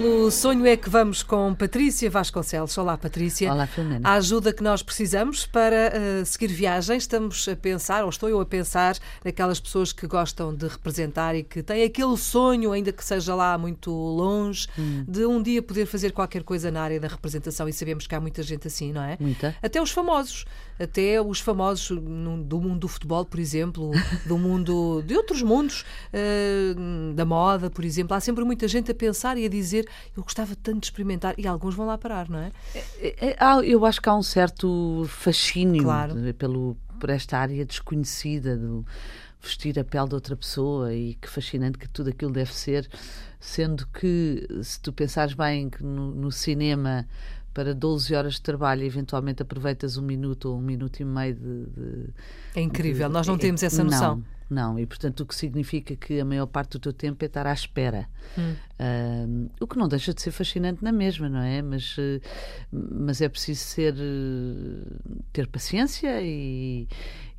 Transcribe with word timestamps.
Pelo 0.00 0.30
sonho 0.30 0.66
é 0.66 0.78
que 0.78 0.88
vamos 0.88 1.22
com 1.22 1.54
Patrícia 1.54 2.08
Vasconcelos. 2.08 2.78
Olá, 2.78 2.96
Patrícia. 2.96 3.52
Olá, 3.52 3.66
Filomena. 3.66 4.08
A 4.08 4.14
ajuda 4.14 4.50
que 4.50 4.62
nós 4.62 4.82
precisamos 4.82 5.44
para 5.44 5.92
uh, 5.92 6.24
seguir 6.24 6.46
viagens. 6.46 7.02
Estamos 7.02 7.46
a 7.46 7.54
pensar, 7.54 8.04
ou 8.04 8.08
estou 8.08 8.26
eu 8.26 8.40
a 8.40 8.46
pensar, 8.46 8.96
naquelas 9.22 9.60
pessoas 9.60 9.92
que 9.92 10.06
gostam 10.06 10.54
de 10.54 10.66
representar 10.68 11.34
e 11.34 11.42
que 11.42 11.62
têm 11.62 11.82
aquele 11.84 12.16
sonho, 12.16 12.72
ainda 12.72 12.92
que 12.92 13.04
seja 13.04 13.34
lá 13.34 13.58
muito 13.58 13.90
longe, 13.90 14.68
hum. 14.78 15.04
de 15.06 15.26
um 15.26 15.42
dia 15.42 15.60
poder 15.60 15.84
fazer 15.84 16.12
qualquer 16.12 16.44
coisa 16.44 16.70
na 16.70 16.80
área 16.80 16.98
da 16.98 17.08
representação. 17.08 17.68
E 17.68 17.72
sabemos 17.74 18.06
que 18.06 18.14
há 18.14 18.20
muita 18.20 18.42
gente 18.42 18.68
assim, 18.68 18.94
não 18.94 19.02
é? 19.02 19.18
Muita. 19.20 19.54
Até 19.62 19.82
os 19.82 19.90
famosos. 19.90 20.46
Até 20.78 21.20
os 21.20 21.40
famosos 21.40 21.90
no, 21.90 22.42
do 22.42 22.58
mundo 22.58 22.78
do 22.78 22.88
futebol, 22.88 23.26
por 23.26 23.38
exemplo, 23.38 23.90
do 24.24 24.38
mundo 24.38 25.02
de 25.02 25.14
outros 25.14 25.42
mundos, 25.42 25.84
uh, 26.14 27.12
da 27.12 27.26
moda, 27.26 27.68
por 27.68 27.84
exemplo. 27.84 28.16
Há 28.16 28.20
sempre 28.20 28.44
muita 28.44 28.66
gente 28.66 28.90
a 28.90 28.94
pensar 28.94 29.36
e 29.36 29.44
a 29.44 29.48
dizer 29.48 29.89
eu 30.16 30.22
gostava 30.22 30.54
tanto 30.56 30.80
de 30.80 30.86
experimentar, 30.86 31.34
e 31.38 31.46
alguns 31.46 31.74
vão 31.74 31.86
lá 31.86 31.98
parar, 31.98 32.28
não 32.28 32.38
é? 32.38 32.52
é, 32.74 32.80
é, 32.98 33.30
é 33.30 33.36
eu 33.64 33.84
acho 33.84 34.00
que 34.00 34.08
há 34.08 34.14
um 34.14 34.22
certo 34.22 35.04
fascínio 35.08 35.84
claro. 35.84 36.14
pelo, 36.34 36.76
por 36.98 37.10
esta 37.10 37.38
área 37.38 37.64
desconhecida 37.64 38.56
do 38.56 38.84
vestir 39.42 39.78
a 39.78 39.84
pele 39.84 40.08
de 40.08 40.14
outra 40.14 40.36
pessoa 40.36 40.94
e 40.94 41.14
que 41.14 41.28
fascinante 41.28 41.78
que 41.78 41.88
tudo 41.88 42.10
aquilo 42.10 42.30
deve 42.30 42.52
ser, 42.54 42.88
sendo 43.38 43.86
que 43.86 44.46
se 44.62 44.78
tu 44.80 44.92
pensares 44.92 45.32
bem 45.32 45.70
que 45.70 45.82
no, 45.82 46.14
no 46.14 46.30
cinema 46.30 47.06
para 47.52 47.74
12 47.74 48.14
horas 48.14 48.34
de 48.34 48.42
trabalho 48.42 48.82
e 48.82 48.86
eventualmente 48.86 49.42
aproveitas 49.42 49.96
um 49.96 50.02
minuto 50.02 50.50
ou 50.50 50.58
um 50.58 50.62
minuto 50.62 51.00
e 51.00 51.04
meio 51.04 51.34
de. 51.34 51.66
de 51.66 52.10
é 52.54 52.60
incrível, 52.60 53.08
de, 53.08 53.14
nós 53.14 53.26
não 53.26 53.38
temos 53.38 53.62
essa 53.62 53.82
noção. 53.82 54.16
Não, 54.16 54.24
não, 54.52 54.78
e 54.78 54.86
portanto 54.86 55.20
o 55.20 55.26
que 55.26 55.34
significa 55.34 55.94
que 55.96 56.20
a 56.20 56.24
maior 56.24 56.46
parte 56.46 56.72
do 56.72 56.78
teu 56.80 56.92
tempo 56.92 57.24
é 57.24 57.26
estar 57.26 57.46
à 57.46 57.52
espera. 57.52 58.08
Hum. 58.38 58.54
Uh, 58.80 59.50
o 59.60 59.66
que 59.66 59.76
não 59.76 59.88
deixa 59.88 60.14
de 60.14 60.22
ser 60.22 60.30
fascinante 60.30 60.82
na 60.82 60.92
mesma, 60.92 61.28
não 61.28 61.40
é? 61.40 61.60
Mas, 61.60 61.96
uh, 61.98 62.20
mas 62.72 63.20
é 63.20 63.28
preciso 63.28 63.60
ser, 63.60 63.94
uh, 63.94 65.22
ter 65.32 65.46
paciência 65.46 66.20
e, 66.22 66.88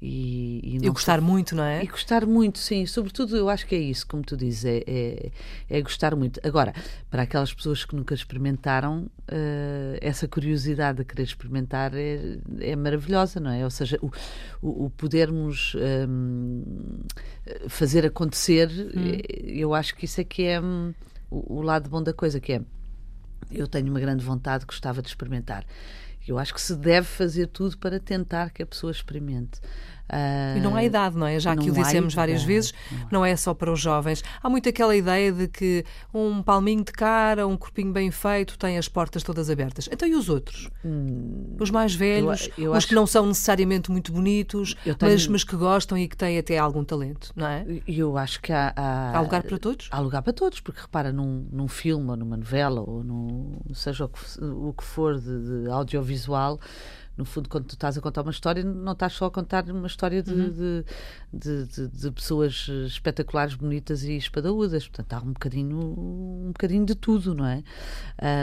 e, 0.02 0.62
e, 0.64 0.86
e 0.86 0.90
gostar 0.90 1.20
ser, 1.20 1.22
muito, 1.22 1.56
não 1.56 1.64
é? 1.64 1.84
E 1.84 1.88
gostar 1.88 2.26
muito, 2.26 2.59
sim. 2.59 2.86
Sobretudo, 2.86 3.38
eu 3.38 3.50
acho 3.50 3.66
que 3.66 3.75
é 3.75 3.80
isso, 3.80 4.06
como 4.08 4.23
tu 4.23 4.36
dizes, 4.36 4.66
é, 4.66 4.84
é, 4.86 5.31
é 5.70 5.81
gostar 5.81 6.16
muito. 6.16 6.40
Agora, 6.44 6.73
para 7.09 7.23
aquelas 7.23 7.53
pessoas 7.53 7.86
que 7.86 7.96
nunca 7.96 8.14
experimentaram, 8.14 9.09
uh, 9.31 9.98
essa 10.02 10.28
curiosidade 10.28 11.00
de 11.00 11.06
querer 11.06 11.23
experimentar 11.23 11.94
é, 11.96 12.38
é 12.59 12.75
maravilhosa, 12.75 13.40
não 13.40 13.52
é? 13.52 13.64
Ou 13.64 13.70
seja, 13.70 13.98
o, 14.02 14.12
o, 14.62 14.86
o 14.86 14.90
podermos 14.90 15.75
um, 16.08 17.00
fazer 17.67 18.05
acontecer, 18.05 18.69
hum. 18.69 19.17
eu 19.44 19.73
acho 19.73 19.95
que 19.95 20.05
isso 20.05 20.21
é 20.21 20.23
que 20.23 20.44
é 20.44 20.61
um, 20.61 20.94
o, 21.30 21.57
o 21.57 21.61
lado 21.61 21.89
bom 21.89 22.02
da 22.02 22.13
coisa, 22.13 22.39
que 22.39 22.53
é 22.53 22.61
eu 23.52 23.67
tenho 23.67 23.88
uma 23.88 23.99
grande 23.99 24.23
vontade, 24.23 24.66
gostava 24.66 25.02
de 25.02 25.09
experimentar. 25.09 25.66
Eu 26.27 26.38
acho 26.38 26.53
que 26.53 26.61
se 26.61 26.75
deve 26.75 27.07
fazer 27.07 27.47
tudo 27.47 27.77
para 27.77 27.99
tentar 27.99 28.52
que 28.52 28.61
a 28.61 28.66
pessoa 28.66 28.91
experimente. 28.91 29.59
Uh, 30.12 30.58
e 30.58 30.59
não 30.59 30.76
há 30.76 30.84
idade, 30.84 31.17
não 31.17 31.26
é? 31.26 31.40
Já 31.40 31.56
que 31.56 31.70
o 31.70 31.73
dissemos 31.73 32.14
várias 32.14 32.44
vezes, 32.44 32.73
não. 32.92 33.08
não 33.12 33.26
é 33.26 33.34
só 33.38 33.54
para 33.54 33.72
os 33.72 33.80
jovens. 33.80 34.22
Há 34.44 34.50
muito 34.50 34.68
aquela 34.68 34.94
ideia 34.94 35.31
de 35.31 35.48
que 35.48 35.86
um 36.14 36.44
palminho 36.44 36.84
de 36.84 36.92
cara, 36.92 37.48
um 37.48 37.56
corpinho 37.56 37.94
bem 37.94 38.12
feito, 38.12 38.58
tem 38.58 38.78
as 38.78 38.90
portas 38.90 39.23
todas 39.23 39.50
abertas. 39.50 39.88
Então 39.90 40.06
e 40.06 40.14
os 40.14 40.28
outros? 40.28 40.70
Hum, 40.84 41.56
os 41.58 41.72
mais 41.72 41.95
velhos, 41.95 42.50
eu, 42.58 42.66
eu 42.66 42.72
os 42.72 42.78
acho... 42.80 42.88
que 42.88 42.95
não 42.95 43.08
são 43.08 43.26
necessariamente 43.26 43.90
muito 43.90 44.12
bonitos, 44.12 44.75
tenho... 44.84 44.97
mas, 45.00 45.28
mas 45.28 45.44
que 45.46 45.56
gostam 45.56 45.97
e 45.97 46.09
que 46.09 46.18
têm 46.18 46.38
até 46.38 46.58
algum 46.58 46.84
talento, 46.84 47.31
não 47.34 47.47
é? 47.47 47.66
Eu 47.88 48.18
acho 48.18 48.41
que 48.41 48.52
há, 48.52 48.74
há... 48.75 49.18
há 49.18 49.22
lugar 49.22 49.44
para 49.44 49.58
todos? 49.58 49.88
Há 49.91 50.00
lugar 50.00 50.22
para 50.22 50.34
todos, 50.34 50.59
porque 50.59 50.81
repara, 50.81 51.14
num, 51.14 51.47
num 51.50 51.69
filme 51.69 52.09
ou 52.09 52.18
numa 52.18 52.35
novela, 52.35 52.81
ou 52.81 53.02
num, 53.02 53.59
seja 53.74 54.06
o 54.06 54.09
que, 54.09 54.44
o 54.44 54.74
que 54.74 54.84
for 54.84 55.18
de, 55.18 55.64
de 55.64 55.69
audiovisual, 55.69 56.59
no 57.17 57.25
fundo, 57.25 57.49
quando 57.49 57.66
tu 57.66 57.73
estás 57.73 57.97
a 57.97 58.01
contar 58.01 58.22
uma 58.22 58.31
história, 58.31 58.63
não 58.63 58.94
estás 58.94 59.13
só 59.13 59.25
a 59.25 59.31
contar 59.31 59.69
uma 59.69 59.88
história 59.88 60.23
de, 60.23 60.33
uhum. 60.33 60.83
de, 61.33 61.66
de, 61.66 61.88
de, 61.88 62.11
pessoas 62.11 62.67
espetaculares, 62.88 63.53
bonitas 63.53 64.03
e 64.03 64.16
espadaúdas. 64.16 64.88
Portanto, 64.88 65.13
há 65.13 65.19
um 65.19 65.33
bocadinho, 65.33 65.77
um 65.77 66.51
bocadinho 66.53 66.85
de 66.85 66.95
tudo, 66.95 67.35
não 67.35 67.45
é? 67.45 67.63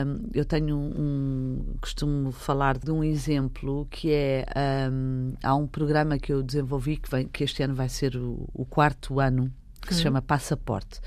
Um, 0.06 0.28
eu 0.34 0.44
tenho 0.44 0.76
um. 0.76 1.76
costumo 1.80 2.30
falar 2.30 2.78
de 2.78 2.90
um 2.90 3.02
exemplo 3.02 3.86
que 3.90 4.12
é. 4.12 4.46
Um, 4.92 5.32
há 5.42 5.54
um 5.54 5.66
programa 5.66 6.18
que 6.18 6.32
eu 6.32 6.42
desenvolvi 6.42 6.98
que, 6.98 7.10
vem, 7.10 7.26
que 7.26 7.44
este 7.44 7.62
ano 7.62 7.74
vai 7.74 7.88
ser 7.88 8.16
o, 8.16 8.48
o 8.52 8.66
quarto 8.66 9.18
ano, 9.18 9.52
que 9.80 9.88
uhum. 9.88 9.96
se 9.96 10.02
chama 10.02 10.20
Passaporte. 10.20 11.00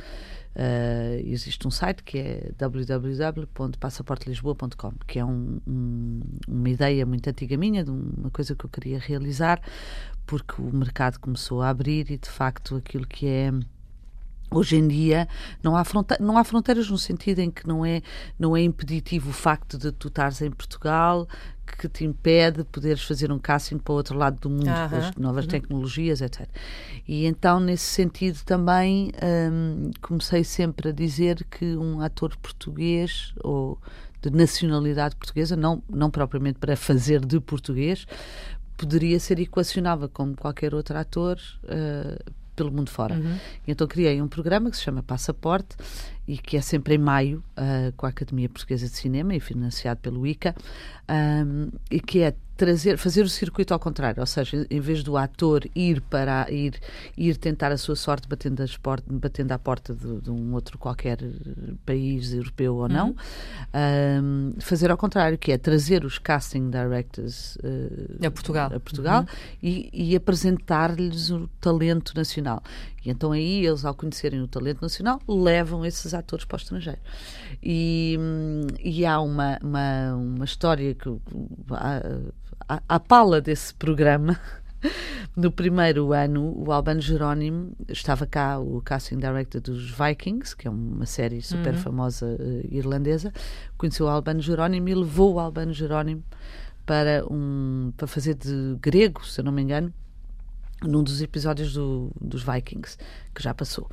Uh, 0.53 1.15
existe 1.25 1.65
um 1.65 1.71
site 1.71 2.03
que 2.03 2.17
é 2.17 2.51
www.passaportelisboa.com, 2.57 4.91
que 5.07 5.19
é 5.19 5.25
um, 5.25 5.61
um, 5.65 6.19
uma 6.47 6.69
ideia 6.69 7.05
muito 7.05 7.29
antiga 7.29 7.55
minha, 7.55 7.85
de 7.85 7.91
uma 7.91 8.29
coisa 8.29 8.53
que 8.53 8.65
eu 8.65 8.69
queria 8.69 8.99
realizar, 8.99 9.61
porque 10.25 10.61
o 10.61 10.75
mercado 10.75 11.19
começou 11.19 11.61
a 11.61 11.69
abrir 11.69 12.11
e, 12.11 12.17
de 12.17 12.29
facto, 12.29 12.75
aquilo 12.75 13.07
que 13.07 13.27
é 13.27 13.53
Hoje 14.53 14.75
em 14.75 14.85
dia 14.85 15.29
não 15.63 15.77
há, 15.77 15.83
não 16.19 16.37
há 16.37 16.43
fronteiras 16.43 16.89
no 16.89 16.97
sentido 16.97 17.39
em 17.39 17.49
que 17.49 17.65
não 17.65 17.85
é, 17.85 18.01
não 18.37 18.55
é 18.55 18.61
impeditivo 18.61 19.29
o 19.29 19.33
facto 19.33 19.77
de 19.77 19.93
tu 19.93 20.09
estares 20.09 20.41
em 20.41 20.51
Portugal 20.51 21.25
que 21.77 21.87
te 21.87 22.05
impede 22.05 22.57
de 22.57 22.63
poderes 22.63 23.03
fazer 23.03 23.31
um 23.31 23.39
casting 23.39 23.77
para 23.77 23.93
o 23.93 23.95
outro 23.95 24.17
lado 24.17 24.39
do 24.39 24.49
mundo, 24.49 24.65
com 24.89 24.95
as 24.95 25.15
novas 25.15 25.45
uhum. 25.45 25.51
tecnologias, 25.51 26.21
etc. 26.21 26.47
E 27.07 27.25
então, 27.25 27.59
nesse 27.59 27.85
sentido, 27.85 28.39
também 28.45 29.11
hum, 29.51 29.91
comecei 30.01 30.43
sempre 30.43 30.89
a 30.89 30.91
dizer 30.91 31.45
que 31.49 31.75
um 31.75 32.01
ator 32.01 32.35
português 32.37 33.33
ou 33.43 33.79
de 34.21 34.29
nacionalidade 34.29 35.15
portuguesa, 35.15 35.55
não, 35.55 35.81
não 35.89 36.11
propriamente 36.11 36.59
para 36.59 36.75
fazer 36.75 37.25
de 37.25 37.39
português, 37.39 38.05
poderia 38.77 39.19
ser 39.19 39.39
equacionável 39.39 40.09
como 40.09 40.35
qualquer 40.35 40.73
outro 40.73 40.97
ator 40.97 41.37
uh, 41.63 42.31
pelo 42.61 42.71
mundo 42.71 42.91
fora. 42.91 43.15
Uhum. 43.15 43.37
Então 43.67 43.87
criei 43.87 44.21
um 44.21 44.27
programa 44.27 44.69
que 44.69 44.77
se 44.77 44.83
chama 44.83 45.01
Passaporte 45.01 45.75
e 46.27 46.37
que 46.37 46.55
é 46.55 46.61
sempre 46.61 46.93
em 46.93 46.97
maio 46.99 47.43
uh, 47.57 47.91
com 47.97 48.05
a 48.05 48.09
Academia 48.09 48.47
Portuguesa 48.47 48.85
de 48.85 48.93
Cinema 48.93 49.33
e 49.33 49.39
financiado 49.39 49.99
pelo 49.99 50.27
ICA 50.27 50.53
um, 51.09 51.69
e 51.89 51.99
que 51.99 52.21
é 52.21 52.35
trazer, 52.61 52.95
fazer 52.95 53.23
o 53.23 53.29
circuito 53.29 53.73
ao 53.73 53.79
contrário, 53.79 54.19
ou 54.19 54.25
seja, 54.27 54.67
em 54.69 54.79
vez 54.79 55.01
do 55.01 55.17
ator 55.17 55.67
ir 55.75 55.99
para 55.99 56.45
ir, 56.51 56.79
ir 57.17 57.35
tentar 57.35 57.71
a 57.71 57.77
sua 57.77 57.95
sorte 57.95 58.27
batendo, 58.27 58.61
as 58.61 58.77
port 58.77 59.03
batendo 59.09 59.51
à 59.51 59.57
porta 59.57 59.95
de, 59.95 60.21
de, 60.21 60.29
um 60.29 60.53
outro 60.53 60.77
qualquer 60.77 61.17
país 61.83 62.31
europeu 62.33 62.75
ou 62.75 62.87
não, 62.87 63.07
uhum. 63.07 64.53
um, 64.53 64.61
fazer 64.61 64.91
ao 64.91 64.97
contrário, 64.97 65.39
que 65.39 65.51
é 65.51 65.57
trazer 65.57 66.05
os 66.05 66.19
casting 66.19 66.69
directors 66.69 67.55
uh, 67.55 68.27
a 68.27 68.29
Portugal, 68.29 68.71
a 68.75 68.79
Portugal 68.79 69.21
uhum. 69.21 69.27
e, 69.63 69.89
e 69.91 70.15
apresentar-lhes 70.15 71.31
o 71.31 71.49
talento 71.59 72.13
nacional. 72.15 72.61
E 73.03 73.09
então 73.09 73.31
aí 73.31 73.65
eles, 73.65 73.83
ao 73.83 73.95
conhecerem 73.95 74.39
o 74.39 74.47
talento 74.47 74.83
nacional, 74.83 75.19
levam 75.27 75.83
esses 75.83 76.13
atores 76.13 76.45
para 76.45 76.57
o 76.57 76.59
estrangeiro. 76.59 76.99
E, 77.63 78.19
e 78.79 79.03
há 79.03 79.19
uma, 79.19 79.57
uma, 79.63 80.13
uma 80.13 80.45
história 80.45 80.93
que 80.93 81.09
à, 82.87 82.99
pala 82.99 83.41
desse 83.41 83.73
programa. 83.73 84.39
No 85.35 85.51
primeiro 85.51 86.11
ano, 86.11 86.53
o 86.57 86.71
Albano 86.71 86.99
Jerónimo 86.99 87.71
estava 87.87 88.25
cá, 88.25 88.59
o 88.59 88.81
casting 88.81 89.17
director 89.17 89.61
dos 89.61 89.89
Vikings, 89.91 90.55
que 90.55 90.67
é 90.67 90.71
uma 90.71 91.05
série 91.05 91.41
super 91.41 91.73
uhum. 91.73 91.79
famosa 91.79 92.25
uh, 92.25 92.67
irlandesa. 92.69 93.31
Conheceu 93.77 94.07
o 94.07 94.09
Albano 94.09 94.41
Jerónimo 94.41 94.89
e 94.89 94.95
levou 94.95 95.35
o 95.35 95.39
Albano 95.39 95.71
Jerónimo 95.71 96.23
para, 96.85 97.23
um, 97.31 97.93
para 97.95 98.07
fazer 98.07 98.33
de 98.33 98.75
grego, 98.81 99.25
se 99.25 99.39
eu 99.39 99.45
não 99.45 99.51
me 99.51 99.61
engano, 99.61 99.93
num 100.83 101.03
dos 101.03 101.21
episódios 101.21 101.73
do, 101.73 102.11
dos 102.19 102.43
Vikings, 102.43 102.97
que 103.33 103.41
já 103.41 103.53
passou. 103.53 103.89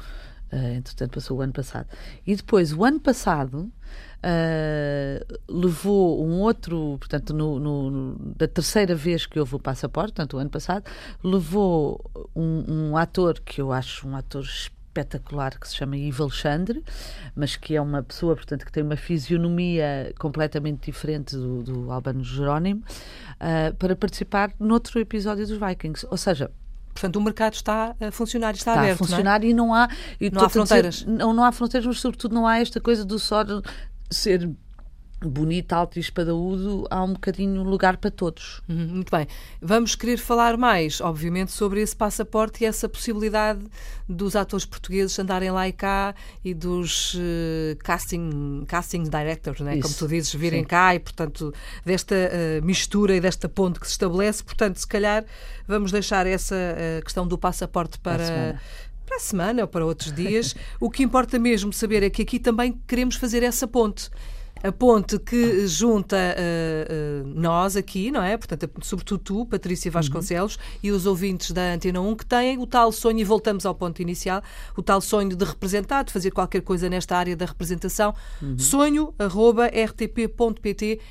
Uh, 0.53 0.77
entretanto, 0.77 1.12
passou 1.12 1.39
o 1.39 1.41
ano 1.43 1.53
passado. 1.53 1.87
E 2.27 2.35
depois, 2.35 2.73
o 2.73 2.85
ano 2.85 3.00
passado, 3.00 3.71
uh, 4.19 5.39
levou 5.49 6.25
um 6.25 6.41
outro, 6.41 6.97
portanto, 6.99 7.35
no, 7.35 7.59
no, 7.59 8.35
da 8.37 8.49
terceira 8.49 8.95
vez 8.95 9.27
que 9.27 9.39
houve 9.39 9.56
o 9.56 9.59
passaporte, 9.59 10.15
portanto, 10.15 10.35
o 10.35 10.39
ano 10.39 10.50
passado, 10.50 10.85
levou 11.23 12.03
um, 12.35 12.65
um 12.91 12.97
ator 12.97 13.41
que 13.41 13.61
eu 13.61 13.73
acho 13.73 14.09
um 14.09 14.17
ator 14.17 14.43
espetacular 14.43 15.59
que 15.59 15.69
se 15.69 15.77
chama 15.77 15.97
Ivo 15.97 16.25
Alexandre, 16.25 16.83
mas 17.35 17.56
que 17.56 17.77
é 17.77 17.81
uma 17.81 18.03
pessoa, 18.03 18.35
portanto, 18.35 18.65
que 18.65 18.73
tem 18.73 18.83
uma 18.83 18.97
fisionomia 18.97 20.12
completamente 20.19 20.87
diferente 20.87 21.37
do, 21.37 21.62
do 21.62 21.93
Albano 21.93 22.25
Jerónimo, 22.25 22.83
uh, 23.35 23.75
para 23.77 23.95
participar 23.95 24.53
noutro 24.59 24.99
episódio 24.99 25.47
dos 25.47 25.59
Vikings. 25.59 26.06
Ou 26.11 26.17
seja, 26.17 26.50
Portanto, 26.99 27.17
o 27.17 27.21
mercado 27.21 27.55
está 27.55 27.95
a 28.00 28.11
funcionar, 28.11 28.55
está, 28.55 28.73
está 28.73 28.81
aberto. 28.81 28.95
Está 28.95 29.05
a 29.05 29.09
funcionar 29.09 29.41
não 29.41 29.47
é? 29.47 29.50
e 29.50 29.55
não 29.55 29.73
há. 29.73 29.89
E 30.21 30.31
não 30.31 30.43
há 30.43 30.49
fronteiras. 30.49 30.97
Dizer, 30.97 31.11
não, 31.11 31.33
não 31.33 31.45
há 31.45 31.53
fronteiras, 31.53 31.87
mas 31.87 32.00
sobretudo 32.00 32.35
não 32.35 32.45
há 32.45 32.59
esta 32.59 32.81
coisa 32.81 33.05
do 33.05 33.21
só 33.21 33.45
ser 34.11 34.50
bonito, 35.20 35.73
alto 35.73 35.99
e 35.99 36.00
espadaúdo, 36.00 36.87
há 36.91 37.03
um 37.03 37.12
bocadinho 37.12 37.62
lugar 37.62 37.97
para 37.97 38.11
todos. 38.11 38.62
Uhum, 38.69 38.87
muito 38.88 39.11
bem. 39.11 39.26
Vamos 39.61 39.94
querer 39.94 40.19
falar 40.19 40.56
mais, 40.56 41.00
obviamente, 41.00 41.50
sobre 41.50 41.81
esse 41.81 41.97
passaporte 41.97 42.62
e 42.62 42.67
essa 42.67 42.88
possibilidade 42.88 43.61
dos 44.09 44.37
atores 44.37 44.65
portugueses 44.65 45.19
andarem 45.19 45.50
lá 45.50 45.69
e 45.69 45.73
cá 45.73 46.15
e 46.44 46.55
dos 46.55 47.15
uh, 47.15 47.76
casting, 47.82 48.65
casting 48.69 49.05
directors, 49.05 49.61
né? 49.61 49.81
como 49.81 49.94
tu 49.94 50.06
dizes, 50.06 50.32
virem 50.35 50.61
Sim. 50.61 50.69
cá 50.69 50.94
e, 50.94 51.00
portanto, 51.00 51.53
desta 51.85 52.14
uh, 52.14 52.64
mistura 52.64 53.17
e 53.17 53.21
desta 53.21 53.49
ponte 53.49 53.81
que 53.81 53.87
se 53.87 53.93
estabelece. 53.93 54.44
Portanto, 54.44 54.76
se 54.76 54.87
calhar 54.87 55.25
vamos 55.67 55.91
deixar 55.91 56.26
essa 56.26 56.55
uh, 56.55 57.03
questão 57.03 57.26
do 57.26 57.37
passaporte 57.37 57.99
para 57.99 58.59
para 59.09 59.17
a 59.17 59.21
semana 59.21 59.62
ou 59.62 59.69
para 59.69 59.87
outros 59.87 60.12
dias. 60.12 60.55
o 60.79 60.91
que 60.91 61.03
importa 61.03 61.38
mesmo 61.38 61.73
saber 61.73 62.03
é 62.03 62.11
que 62.11 62.21
aqui 62.21 62.38
também 62.38 62.79
queremos 62.87 63.17
fazer 63.17 63.43
essa 63.43 63.67
ponte 63.67 64.11
a 64.63 64.73
ponte 64.73 65.19
que 65.19 65.67
junta 65.67 66.17
uh, 66.17 67.25
uh, 67.25 67.29
nós 67.35 67.77
aqui, 67.77 68.11
não 68.11 68.23
é? 68.23 68.37
Portanto, 68.37 68.71
sobretudo 68.83 69.23
tu, 69.23 69.47
Patrícia 69.47 69.91
Vasconcelos, 69.91 70.57
uhum. 70.57 70.63
e 70.83 70.91
os 70.91 71.07
ouvintes 71.07 71.51
da 71.53 71.73
Antena 71.73 72.01
1 72.01 72.17
que 72.17 72.27
têm 72.27 72.59
o 72.59 72.67
tal 72.67 72.93
sonho, 72.93 73.19
e 73.19 73.25
voltamos 73.25 73.65
ao 73.67 73.75
ponto 73.75 74.03
inicial, 74.03 74.43
o 74.77 74.83
tal 74.83 75.01
sonho 75.01 75.35
de 75.37 75.45
representar, 75.45 76.05
de 76.05 76.13
fazer 76.13 76.31
qualquer 76.31 76.63
coisa 76.63 76.89
nesta 76.89 77.17
área 77.17 77.37
da 77.37 77.47
representação. 77.47 78.15
Uhum. 78.43 78.59
Sonho.rtp.pt 78.59 79.19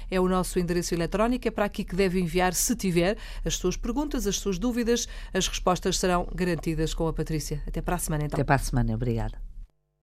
é 0.09 0.19
o 0.19 0.27
nosso 0.27 0.59
endereço 0.59 0.93
eletrónico, 0.93 1.47
é 1.47 1.51
para 1.51 1.65
aqui 1.65 1.83
que 1.83 1.95
deve 1.95 2.19
enviar, 2.19 2.53
se 2.53 2.75
tiver, 2.75 3.17
as 3.45 3.55
suas 3.55 3.77
perguntas, 3.77 4.27
as 4.27 4.37
suas 4.37 4.59
dúvidas. 4.59 5.07
As 5.33 5.47
respostas 5.47 5.97
serão 5.97 6.27
garantidas 6.33 6.93
com 6.93 7.07
a 7.07 7.13
Patrícia. 7.13 7.61
Até 7.67 7.81
para 7.81 7.95
a 7.95 7.99
semana, 7.99 8.25
então. 8.25 8.35
Até 8.37 8.43
para 8.43 8.55
a 8.55 8.59
semana, 8.59 8.93
obrigada. 8.93 9.46